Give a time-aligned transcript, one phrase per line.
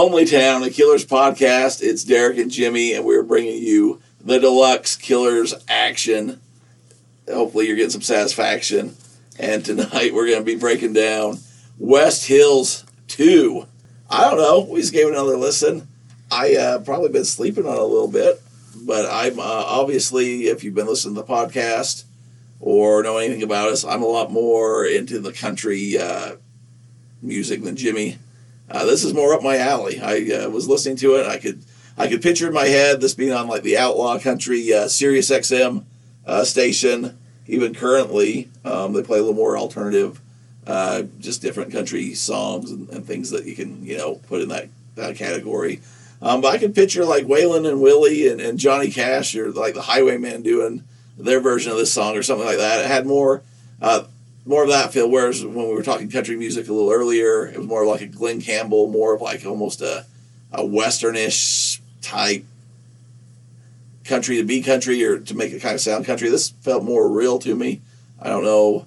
[0.00, 1.82] Lonely Town, the Killers podcast.
[1.82, 6.40] It's Derek and Jimmy, and we're bringing you the deluxe Killers action.
[7.28, 8.96] Hopefully, you're getting some satisfaction.
[9.38, 11.40] And tonight, we're going to be breaking down
[11.78, 13.66] West Hills 2.
[14.08, 14.66] I don't know.
[14.72, 15.86] We just gave another listen.
[16.32, 18.40] I uh, probably been sleeping on a little bit,
[18.74, 22.04] but I'm uh, obviously, if you've been listening to the podcast
[22.58, 26.36] or know anything about us, I'm a lot more into the country uh,
[27.20, 28.16] music than Jimmy.
[28.70, 30.00] Uh, this is more up my alley.
[30.00, 31.26] I uh, was listening to it.
[31.26, 31.62] I could
[31.98, 35.30] I could picture in my head this being on like the outlaw country uh, Sirius
[35.30, 35.84] XM
[36.26, 37.18] uh, station.
[37.46, 40.20] Even currently, um, they play a little more alternative,
[40.68, 44.48] uh, just different country songs and, and, things that you can you know put in
[44.50, 45.80] that that category.
[46.22, 49.74] Um, but I could picture like Waylon and Willie and, and Johnny Cash or like
[49.74, 50.84] the Highwaymen doing
[51.18, 52.84] their version of this song or something like that.
[52.84, 53.42] It had more
[53.82, 54.04] uh,
[54.46, 55.10] more of that feel.
[55.10, 58.06] Whereas when we were talking country music a little earlier, it was more like a
[58.06, 60.06] Glen Campbell, more of like almost a,
[60.52, 62.44] a westernish type
[64.04, 66.28] country to be country or to make it kind of sound country.
[66.28, 67.80] This felt more real to me.
[68.20, 68.86] I don't know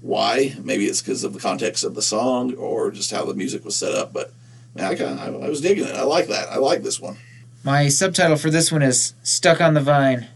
[0.00, 0.54] why.
[0.62, 3.76] Maybe it's because of the context of the song or just how the music was
[3.76, 4.12] set up.
[4.12, 4.32] But
[4.74, 5.96] man, I kind of, I was digging it.
[5.96, 6.48] I like that.
[6.48, 7.16] I like this one.
[7.62, 10.28] My subtitle for this one is "Stuck on the Vine,"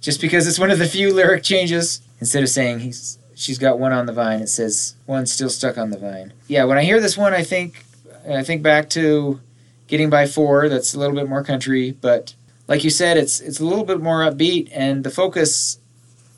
[0.00, 2.00] just because it's one of the few lyric changes.
[2.20, 4.40] Instead of saying he's she's got one on the vine.
[4.40, 6.32] It says one still stuck on the vine.
[6.48, 7.84] Yeah, when I hear this one, I think
[8.28, 9.40] I think back to
[9.86, 10.68] getting by four.
[10.68, 12.34] That's a little bit more country, but
[12.66, 15.78] like you said, it's it's a little bit more upbeat, and the focus,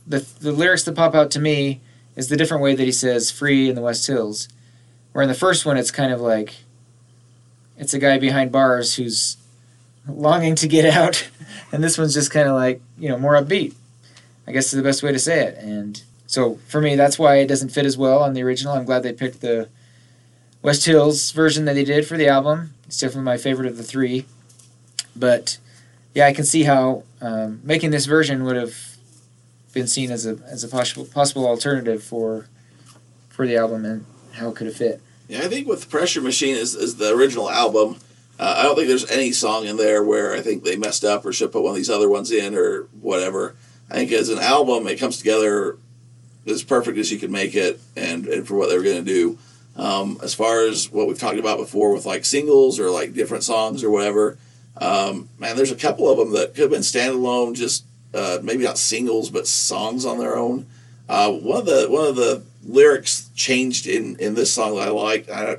[0.07, 1.81] the the lyrics that pop out to me
[2.17, 4.49] is the different way that he says "free" in the West Hills.
[5.13, 6.55] Where in the first one, it's kind of like
[7.77, 9.39] it's a guy behind bars who's
[10.07, 11.29] longing to get out,
[11.73, 13.75] and this one's just kind of like you know more upbeat.
[14.47, 17.39] I guess is the best way to say it, and so for me, that's why
[17.39, 18.73] it doesn't fit as well on the original.
[18.73, 19.69] I'm glad they picked the
[20.63, 22.73] West Hills version that they did for the album.
[22.87, 24.27] It's definitely my favorite of the three.
[25.17, 25.59] But
[26.15, 28.97] yeah, I can see how um, making this version would have
[29.73, 32.47] been seen as a as a possible possible alternative for
[33.29, 35.03] for the album and how it could have fit.
[35.27, 37.97] Yeah, I think with Pressure Machine is, is the original album.
[38.39, 41.27] Uh, I don't think there's any song in there where I think they messed up
[41.27, 43.57] or should put one of these other ones in or whatever.
[43.91, 45.77] I think as an album, it comes together
[46.47, 49.11] as perfect as you could make it, and, and for what they were going to
[49.11, 49.39] do.
[49.77, 53.45] Um, as far as what we've talked about before with like singles or like different
[53.45, 54.37] songs or whatever,
[54.81, 57.85] um, man, there's a couple of them that could have been standalone, just
[58.15, 60.67] uh, maybe not singles, but songs on their own.
[61.09, 64.91] Uh, one of the one of the lyrics changed in in this song that I
[64.91, 65.31] like.
[65.31, 65.59] I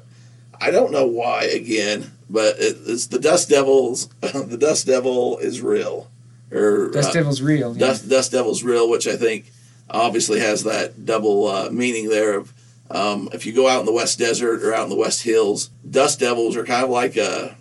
[0.59, 4.07] I don't know why again, but it, it's the Dust Devils.
[4.21, 6.09] the Dust Devil is real,
[6.51, 7.73] or Dust uh, Devil's real.
[7.73, 7.87] Yeah.
[7.87, 9.51] Dust Dust Devil's real, which I think
[9.91, 12.53] obviously has that double uh, meaning there of
[12.89, 15.69] um, if you go out in the West Desert or out in the West Hills,
[15.89, 17.55] dust devils are kind of like a,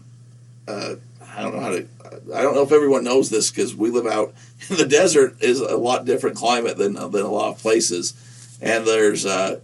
[0.66, 0.96] a
[1.36, 1.86] I don't know how to.
[2.34, 4.34] I don't know if everyone knows this because we live out
[4.70, 8.86] in the desert is a lot different climate than than a lot of places, and
[8.86, 9.60] there's uh,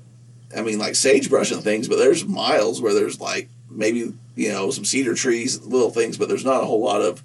[0.56, 4.70] I mean like sagebrush and things, but there's miles where there's like maybe you know
[4.70, 7.22] some cedar trees, little things, but there's not a whole lot of.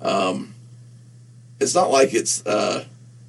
[0.00, 0.54] Um,
[1.60, 2.84] it's not like it's uh,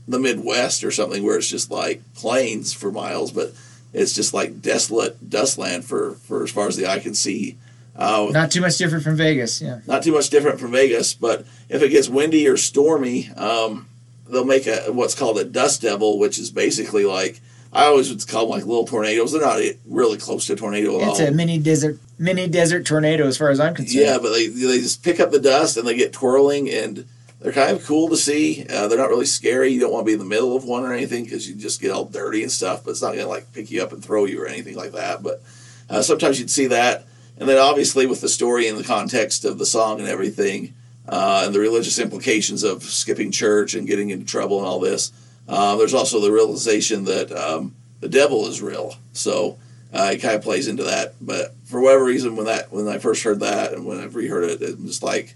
[0.08, 3.54] the Midwest or something where it's just like plains for miles, but
[3.94, 7.58] it's just like desolate dustland for, for as far as the eye can see.
[7.96, 9.80] Uh, not too much different from Vegas, yeah.
[9.88, 13.88] Not too much different from Vegas, but if it gets windy or stormy, um,
[14.30, 17.40] they'll make a what's called a dust devil, which is basically like
[17.72, 19.32] I always would call them like little tornadoes.
[19.32, 21.12] They're not really close to a tornado at it's all.
[21.12, 24.00] It's a mini desert mini desert tornado, as far as I'm concerned.
[24.00, 27.06] Yeah, but they they just pick up the dust and they get twirling and
[27.40, 28.66] they're kind of cool to see.
[28.70, 29.70] Uh, they're not really scary.
[29.70, 31.82] You don't want to be in the middle of one or anything because you just
[31.82, 32.84] get all dirty and stuff.
[32.84, 34.94] But it's not going to like pick you up and throw you or anything like
[34.94, 35.22] that.
[35.22, 35.44] But
[35.90, 37.06] uh, sometimes you'd see that,
[37.38, 40.74] and then obviously with the story and the context of the song and everything,
[41.08, 45.12] uh, and the religious implications of skipping church and getting into trouble and all this.
[45.48, 48.96] Uh, there's also the realization that um, the devil is real.
[49.14, 49.60] So
[49.94, 51.14] uh, it kind of plays into that.
[51.22, 54.50] But for whatever reason, when that when I first heard that and whenever you heard
[54.50, 55.36] it, it was like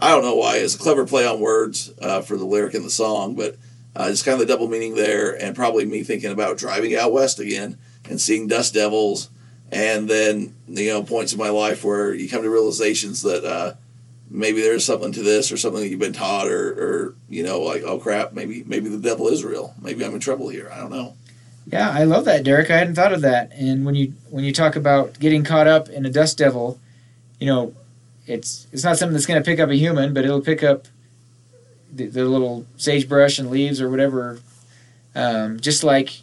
[0.00, 0.56] I don't know why.
[0.56, 3.56] It's a clever play on words uh, for the lyric in the song, but
[3.94, 7.12] uh, it's kind of the double meaning there, and probably me thinking about driving out
[7.12, 7.76] west again
[8.08, 9.28] and seeing dust devils,
[9.70, 13.74] and then you know points in my life where you come to realizations that uh,
[14.30, 17.60] maybe there's something to this or something that you've been taught, or, or you know
[17.60, 19.74] like oh crap, maybe maybe the devil is real.
[19.82, 20.70] Maybe I'm in trouble here.
[20.72, 21.14] I don't know.
[21.66, 22.70] Yeah, I love that, Derek.
[22.70, 23.52] I hadn't thought of that.
[23.52, 26.80] And when you when you talk about getting caught up in a dust devil,
[27.38, 27.74] you know,
[28.26, 30.86] it's it's not something that's going to pick up a human, but it'll pick up
[31.92, 34.40] the, the little sagebrush and leaves or whatever.
[35.14, 36.20] Um, just like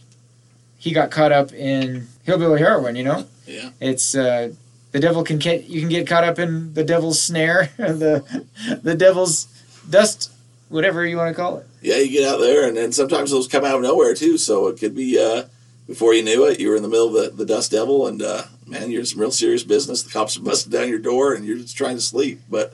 [0.78, 3.26] he got caught up in hillbilly heroin, you know.
[3.46, 3.72] Yeah.
[3.80, 4.54] It's uh,
[4.92, 8.46] the devil can get you can get caught up in the devil's snare, the
[8.82, 9.46] the devil's
[9.90, 10.32] dust,
[10.70, 11.68] whatever you want to call it.
[11.82, 14.38] Yeah, you get out there, and then sometimes those come out of nowhere too.
[14.38, 15.44] So it could be uh,
[15.88, 18.22] before you knew it, you were in the middle of the, the dust devil, and
[18.22, 20.04] uh, man, you're in some real serious business.
[20.04, 22.42] The cops are busting down your door, and you're just trying to sleep.
[22.50, 22.74] But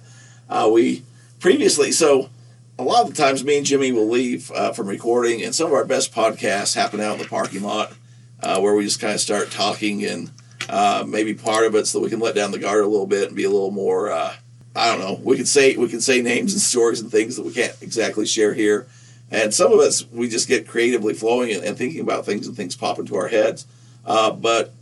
[0.49, 1.03] uh, we
[1.39, 2.29] previously, so
[2.77, 5.67] a lot of the times, me and Jimmy will leave uh, from recording, and some
[5.67, 7.93] of our best podcasts happen out in the parking lot,
[8.41, 10.31] uh, where we just kind of start talking, and
[10.69, 13.07] uh, maybe part of it so that we can let down the guard a little
[13.07, 14.11] bit and be a little more.
[14.11, 14.33] Uh,
[14.75, 15.19] I don't know.
[15.23, 18.25] We can say we can say names and stories and things that we can't exactly
[18.25, 18.87] share here,
[19.29, 22.55] and some of us we just get creatively flowing and, and thinking about things and
[22.55, 23.67] things pop into our heads.
[24.05, 24.73] Uh, but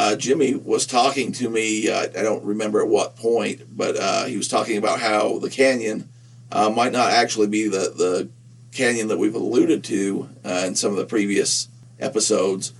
[0.00, 1.90] uh, Jimmy was talking to me.
[1.90, 5.50] Uh, I don't remember at what point, but uh, he was talking about how the
[5.50, 6.08] canyon
[6.50, 8.30] uh, might not actually be the the
[8.72, 11.68] canyon that we've alluded to uh, in some of the previous
[11.98, 12.72] episodes.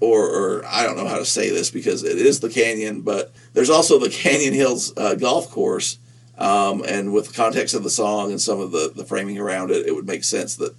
[0.00, 3.32] Or, or I don't know how to say this because it is the canyon, but
[3.52, 5.98] there's also the Canyon Hills uh, golf course,
[6.36, 9.70] um, and with the context of the song and some of the, the framing around
[9.70, 10.74] it, it would make sense that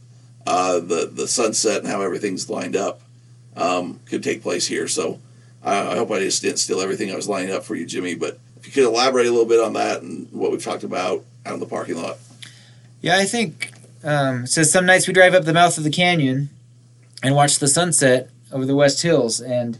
[0.45, 2.99] the the sunset and how everything's lined up
[3.55, 4.89] um, could take place here.
[4.89, 5.21] So
[5.63, 8.15] I, I hope I just didn't steal everything I was lining up for you, Jimmy.
[8.15, 11.23] But if you could elaborate a little bit on that and what we've talked about
[11.45, 12.17] out in the parking lot.
[13.01, 13.71] Yeah, I think
[14.03, 16.49] um, says some nights we drive up the mouth of the canyon
[17.23, 19.77] and watch the sunset over the West Hills, and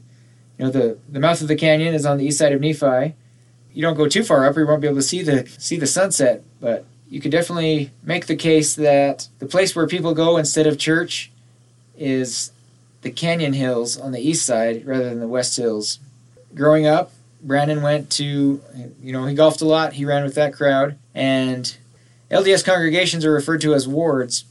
[0.58, 3.16] you know the the mouth of the canyon is on the east side of Nephi.
[3.74, 5.78] You don't go too far up, or you won't be able to see the see
[5.78, 10.38] the sunset, but you could definitely make the case that the place where people go
[10.38, 11.32] instead of church
[11.98, 12.52] is
[13.02, 16.00] the Canyon Hills on the east side rather than the West Hills.
[16.54, 17.12] Growing up,
[17.42, 18.62] Brandon went to,
[19.02, 19.94] you know, he golfed a lot.
[19.94, 21.76] He ran with that crowd, and
[22.30, 24.46] LDS congregations are referred to as wards.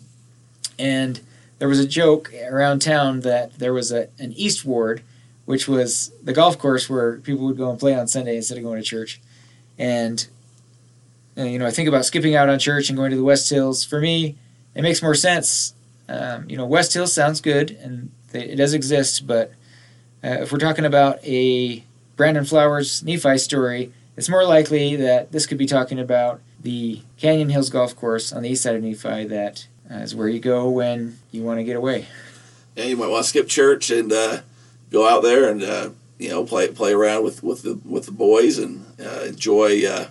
[0.78, 1.20] And
[1.58, 5.02] there was a joke around town that there was a, an East Ward,
[5.44, 8.64] which was the golf course where people would go and play on Sunday instead of
[8.64, 9.20] going to church.
[9.78, 10.26] And,
[11.36, 13.48] uh, you know, I think about skipping out on church and going to the West
[13.50, 13.84] Hills.
[13.84, 14.36] For me,
[14.74, 15.74] it makes more sense.
[16.10, 19.52] Um, you know, West Hills sounds good, and it does exist, but
[20.24, 21.84] uh, if we're talking about a
[22.16, 27.48] Brandon Flowers Nephi story, it's more likely that this could be talking about the Canyon
[27.48, 30.68] Hills Golf Course on the east side of Nephi that uh, is where you go
[30.68, 32.06] when you want to get away.
[32.74, 34.40] Yeah, you might want to skip church and uh,
[34.90, 38.12] go out there and uh, you know play play around with, with the with the
[38.12, 40.08] boys and uh, enjoy uh,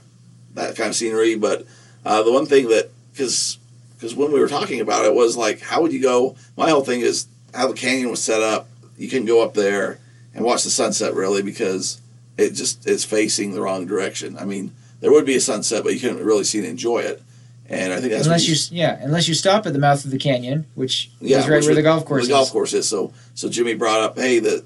[0.54, 1.36] that kind of scenery.
[1.36, 1.68] But
[2.04, 3.59] the one thing that because
[4.00, 6.38] because when we were talking about it was like, how would you go?
[6.56, 8.70] My whole thing is how the canyon was set up.
[8.98, 10.00] You can go up there
[10.34, 12.00] and watch the sunset really because
[12.38, 14.38] it just is facing the wrong direction.
[14.38, 17.22] I mean, there would be a sunset, but you couldn't really see and enjoy it.
[17.68, 20.18] And I think that's unless you, yeah unless you stop at the mouth of the
[20.18, 22.36] canyon, which yeah, is right where the golf course the is.
[22.36, 22.88] golf course is.
[22.88, 24.66] So so Jimmy brought up, hey, that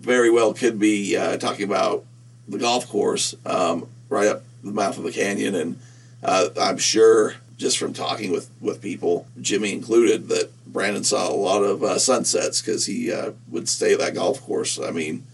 [0.00, 2.04] very well could be uh, talking about
[2.48, 5.80] the golf course um, right up the mouth of the canyon, and
[6.22, 11.32] uh, I'm sure just from talking with with people, Jimmy included, that Brandon saw a
[11.32, 14.80] lot of uh, sunsets because he uh, would stay at that golf course.
[14.80, 15.24] I mean,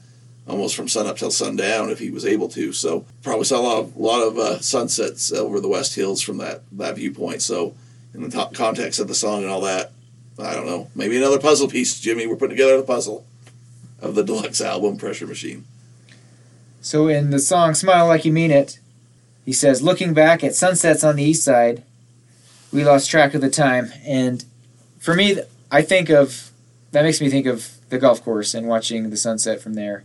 [0.46, 2.72] almost from sunup till sundown if he was able to.
[2.72, 6.36] So probably saw a lot of lot of uh, sunsets over the West Hills from
[6.38, 7.41] that that viewpoint.
[7.43, 7.74] So
[8.12, 9.93] in the context of the song and all that,
[10.38, 10.91] I don't know.
[10.94, 12.26] Maybe another puzzle piece, Jimmy.
[12.26, 13.26] We're putting together the puzzle
[14.00, 15.64] of the deluxe album, Pressure Machine.
[16.82, 18.79] So in the song "Smile Like You Mean It,"
[19.46, 21.82] he says, "Looking back at sunsets on the east side,
[22.72, 24.44] we lost track of the time." And
[24.98, 26.51] for me, I think of
[26.93, 30.05] that makes me think of the golf course and watching the sunset from there.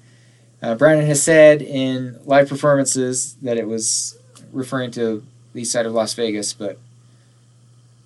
[0.62, 4.18] Uh, Brandon has said in live performances that it was
[4.54, 6.78] referring to the east side of Las Vegas, but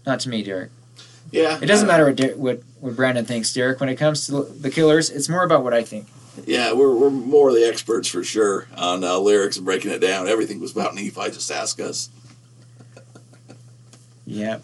[0.05, 0.71] not to me, Derek.
[1.31, 1.59] Yeah.
[1.61, 3.79] It doesn't matter what, De- what what Brandon thinks, Derek.
[3.79, 6.07] When it comes to the Killers, it's more about what I think.
[6.45, 10.27] Yeah, we're, we're more the experts for sure on uh, lyrics and breaking it down.
[10.27, 11.31] Everything was about Nephi.
[11.31, 12.09] Just ask us.
[14.27, 14.59] Yeah.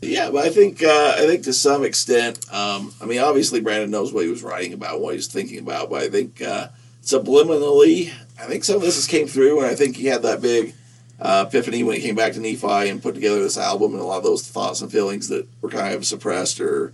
[0.00, 3.88] Yeah, but I think uh, I think to some extent, um, I mean, obviously Brandon
[3.88, 6.68] knows what he was writing about, what he's thinking about, but I think uh,
[7.04, 10.74] subliminally, I think some of this came through, and I think he had that big
[11.20, 14.04] uh, epiphany when he came back to Nephi and put together this album, and a
[14.04, 16.92] lot of those thoughts and feelings that were kind of suppressed or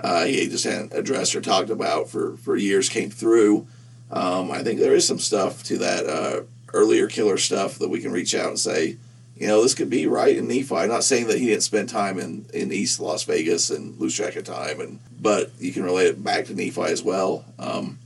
[0.00, 3.66] uh, he just hadn't addressed or talked about for, for years came through.
[4.10, 8.00] Um, I think there is some stuff to that uh, earlier killer stuff that we
[8.00, 8.96] can reach out and say,
[9.38, 10.86] you know, this could be right in Nephi.
[10.88, 14.34] Not saying that he didn't spend time in, in East Las Vegas and lose track
[14.34, 17.98] of time, and but you can relate it back to Nephi as well um,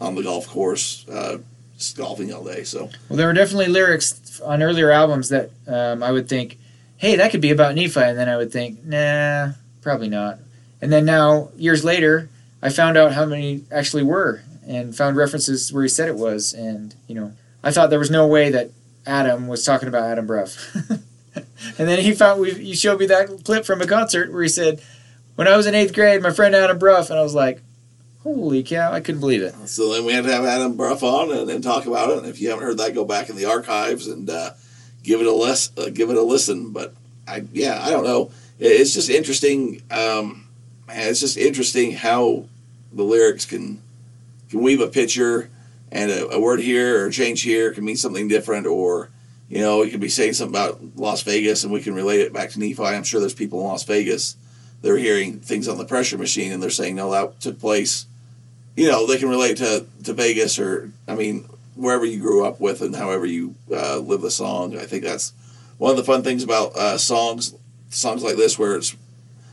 [0.00, 1.38] on the golf course, uh,
[1.76, 2.64] just golfing all day.
[2.64, 6.58] So well, there were definitely lyrics on earlier albums that um, I would think,
[6.96, 9.50] hey, that could be about Nephi, and then I would think, nah,
[9.82, 10.38] probably not.
[10.80, 12.30] And then now, years later,
[12.62, 16.54] I found out how many actually were, and found references where he said it was,
[16.54, 18.70] and you know, I thought there was no way that
[19.06, 20.74] Adam was talking about Adam Bruff.
[21.34, 24.48] and then he found we you showed me that clip from a concert where he
[24.48, 24.82] said,
[25.34, 27.62] "When I was in eighth grade, my friend Adam Bruff," and I was like,
[28.22, 28.92] "Holy cow!
[28.92, 31.86] I couldn't believe it." So then we had to have Adam Bruff on and, talk
[31.86, 32.18] about it.
[32.18, 34.50] And if you haven't heard that, go back in the archives and uh,
[35.02, 36.70] give it a less uh, give it a listen.
[36.70, 36.94] But
[37.26, 38.30] I yeah I don't know.
[38.58, 39.82] It's just interesting.
[39.90, 40.46] Um,
[40.86, 42.44] man, it's just interesting how
[42.92, 43.82] the lyrics can
[44.50, 45.48] can weave a picture
[45.92, 49.10] and a, a word here or change here can mean something different or
[49.48, 52.32] you know, it could be saying something about Las Vegas and we can relate it
[52.32, 52.82] back to Nephi.
[52.82, 54.34] I'm sure there's people in Las Vegas
[54.80, 58.06] that are hearing things on the pressure machine and they're saying, no, that took place.
[58.76, 61.46] You know, they can relate to, to Vegas or, I mean,
[61.76, 64.78] wherever you grew up with and however you uh, live the song.
[64.78, 65.34] I think that's
[65.76, 67.54] one of the fun things about uh, songs,
[67.90, 68.96] songs like this, where it's,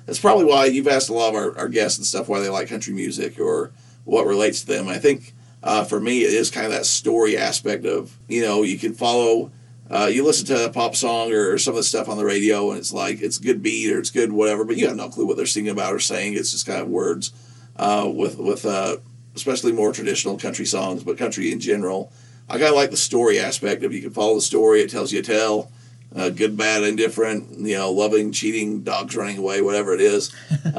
[0.08, 2.48] it's probably why you've asked a lot of our, our guests and stuff why they
[2.48, 3.72] like country music or
[4.05, 4.88] what relates to them.
[4.88, 8.63] I think uh, for me, it is kind of that story aspect of, you know,
[8.63, 9.51] you can follow
[9.91, 12.69] uh, you listen to a pop song or, some of the stuff on the radio,
[12.69, 15.25] and it's like it's good beat or it's good whatever, but you have no clue
[15.25, 16.33] what they're singing about or saying.
[16.33, 17.31] It's just kind of words.
[17.75, 18.97] Uh, with with uh,
[19.35, 22.11] especially more traditional country songs, but country in general,
[22.47, 23.83] I kind of like the story aspect.
[23.83, 25.71] If you can follow the story, it tells you a tale.
[26.15, 30.35] Uh, good, bad, indifferent, you know, loving, cheating, dogs running away, whatever it is.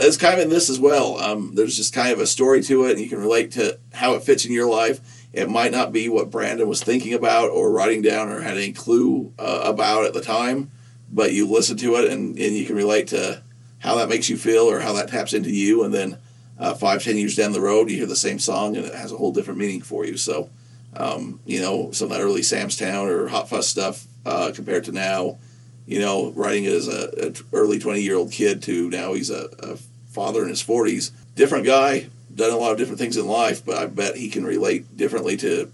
[0.00, 1.18] It's kind of in this as well.
[1.18, 4.14] Um, there's just kind of a story to it, and you can relate to how
[4.14, 5.00] it fits in your life
[5.32, 8.72] it might not be what Brandon was thinking about or writing down or had any
[8.72, 10.70] clue uh, about at the time,
[11.10, 13.42] but you listen to it and, and you can relate to
[13.78, 15.84] how that makes you feel or how that taps into you.
[15.84, 16.18] And then
[16.58, 19.12] uh, five, ten years down the road, you hear the same song and it has
[19.12, 20.16] a whole different meaning for you.
[20.16, 20.50] So,
[20.94, 24.84] um, you know, some of that early Sam's Town or Hot Fuss stuff uh, compared
[24.84, 25.38] to now,
[25.86, 29.48] you know, writing as a, a early 20 year old kid to now he's a,
[29.60, 29.78] a
[30.10, 31.10] father in his 40s.
[31.34, 34.44] Different guy, done a lot of different things in life, but I bet he can
[34.44, 35.70] relate differently to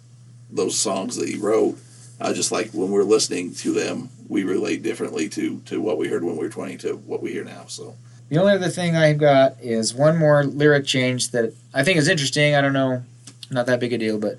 [0.50, 1.78] those songs that he wrote.
[2.20, 6.08] Uh, just like when we're listening to them, we relate differently to to what we
[6.08, 7.64] heard when we were 20 to what we hear now.
[7.66, 7.94] So
[8.28, 12.08] the only other thing I've got is one more lyric change that I think is
[12.08, 12.54] interesting.
[12.54, 13.04] I don't know,
[13.50, 14.38] not that big a deal, but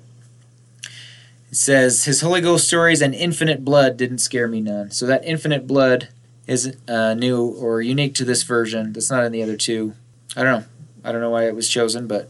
[1.50, 4.90] it says his Holy Ghost stories and infinite blood didn't scare me none.
[4.90, 6.08] So that infinite blood
[6.48, 8.94] is uh, new or unique to this version.
[8.94, 9.92] That's not in the other two.
[10.34, 10.66] I don't know.
[11.04, 12.28] I don't know why it was chosen, but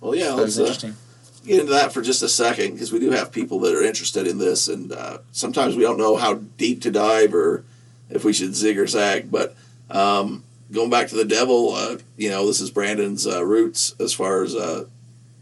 [0.00, 0.90] well, yeah, let's uh, interesting.
[0.90, 3.82] Uh, get into that for just a second because we do have people that are
[3.82, 7.64] interested in this, and uh, sometimes we don't know how deep to dive or
[8.10, 9.30] if we should zig or zag.
[9.30, 9.56] But
[9.90, 14.12] um, going back to the devil, uh, you know, this is Brandon's uh, roots as
[14.12, 14.84] far as uh,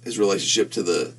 [0.05, 1.15] his relationship to the.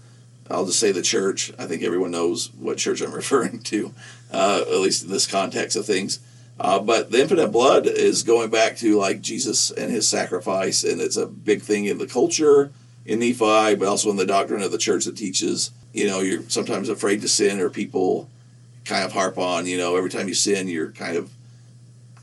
[0.50, 1.52] I'll just say the church.
[1.60, 3.94] I think everyone knows what church I'm referring to,
[4.32, 6.20] at least in this context of things.
[6.60, 11.00] Uh, but the infinite blood is going back to like Jesus and his sacrifice, and
[11.00, 12.72] it's a big thing in the culture
[13.06, 15.72] in Nephi, but also in the doctrine of the church that teaches.
[15.94, 18.30] You know, you're sometimes afraid to sin, or people
[18.84, 19.66] kind of harp on.
[19.68, 21.32] You know, every time you sin, you're kind of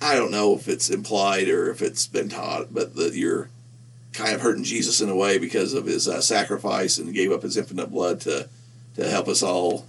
[0.00, 3.48] I don't know if it's implied or if it's been taught, but that you're
[4.12, 7.42] kind of hurting Jesus in a way because of his uh, sacrifice and gave up
[7.42, 8.48] his infinite blood to
[8.96, 9.86] to help us all.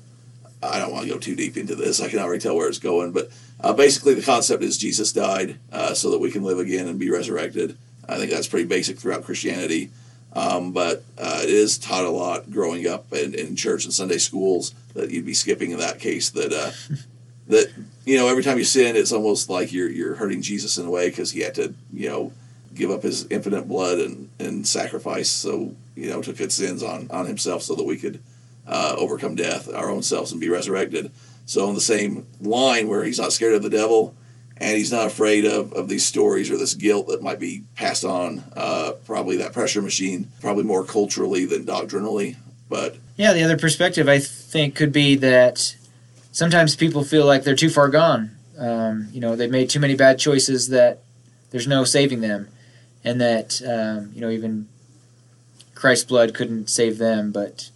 [0.61, 2.01] I don't want to go too deep into this.
[2.01, 3.29] I can already tell where it's going, but
[3.61, 6.99] uh, basically, the concept is Jesus died uh, so that we can live again and
[6.99, 7.77] be resurrected.
[8.07, 9.89] I think that's pretty basic throughout Christianity.
[10.33, 14.19] Um, but uh, it is taught a lot growing up in, in, church and Sunday
[14.19, 16.29] schools that you'd be skipping in that case.
[16.29, 16.95] That uh,
[17.47, 17.71] that
[18.05, 20.91] you know every time you sin, it's almost like you're you're hurting Jesus in a
[20.91, 22.33] way because he had to you know
[22.75, 27.09] give up his infinite blood and, and sacrifice so you know took its sins on
[27.09, 28.19] on himself so that we could
[28.67, 31.09] uh, overcome death our own selves and be resurrected.
[31.47, 34.13] So on the same line where he's not scared of the devil
[34.57, 38.03] and he's not afraid of, of these stories or this guilt that might be passed
[38.03, 42.35] on, uh, probably that pressure machine, probably more culturally than doctrinally.
[42.69, 45.75] But yeah, the other perspective I think could be that
[46.33, 48.31] sometimes people feel like they're too far gone.
[48.57, 50.99] Um, you know, they've made too many bad choices that
[51.51, 52.49] there's no saving them,
[53.05, 54.67] and that um, you know even
[55.75, 57.31] Christ's blood couldn't save them.
[57.31, 57.69] But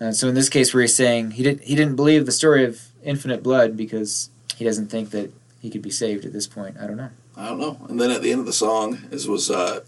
[0.00, 2.64] uh, so in this case, where he's saying he didn't he didn't believe the story
[2.64, 6.76] of infinite blood because he doesn't think that he could be saved at this point.
[6.80, 7.10] I don't know.
[7.36, 7.78] I don't know.
[7.88, 9.80] And then at the end of the song, as was uh,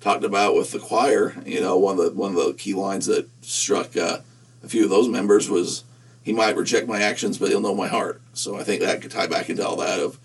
[0.00, 3.06] talked about with the choir, you know, one of the one of the key lines
[3.06, 4.18] that struck uh,
[4.62, 5.84] a few of those members was,
[6.22, 9.10] "He might reject my actions, but he'll know my heart." So I think that could
[9.10, 10.18] tie back into all that of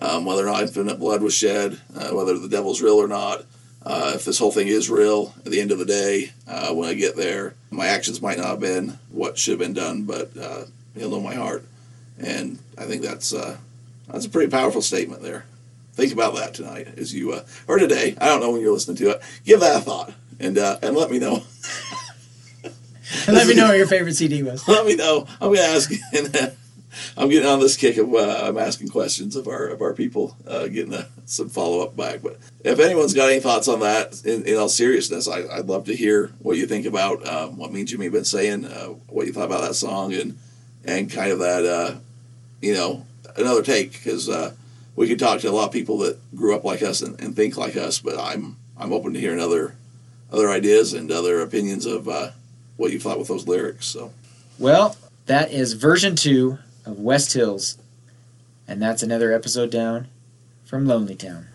[0.00, 3.44] um, whether or not infinite blood was shed, uh, whether the devil's real or not.
[3.82, 6.88] Uh, if this whole thing is real, at the end of the day, uh, when
[6.88, 10.36] I get there, my actions might not have been what should have been done, but
[10.36, 11.64] uh, he'll know my heart.
[12.20, 13.56] And I think that's uh,
[14.08, 15.46] that's a pretty powerful statement there.
[15.94, 18.16] Think about that tonight as you uh, or today.
[18.20, 19.22] I don't know when you're listening to it.
[19.44, 21.42] Give that a thought and uh, and let me know.
[23.26, 24.66] Let me know what your favorite CD was.
[24.68, 25.26] Let me know.
[25.40, 25.90] I'm gonna ask.
[27.16, 30.36] I'm getting on this kick of uh, I'm asking questions of our of our people,
[30.46, 32.22] uh, getting a, some follow up back.
[32.22, 35.86] But if anyone's got any thoughts on that, in, in all seriousness, I, I'd love
[35.86, 38.88] to hear what you think about um, what me and Jimmy have been saying, uh,
[39.08, 40.38] what you thought about that song, and
[40.84, 41.94] and kind of that uh,
[42.60, 44.52] you know another take because uh,
[44.96, 47.34] we could talk to a lot of people that grew up like us and, and
[47.34, 47.98] think like us.
[47.98, 49.74] But I'm I'm open to hearing other
[50.32, 52.30] other ideas and other opinions of uh,
[52.76, 53.86] what you thought with those lyrics.
[53.86, 54.12] So
[54.58, 57.78] Well, that is version two of West Hills,
[58.66, 60.08] and that's another episode down
[60.64, 61.46] from Lonely Town.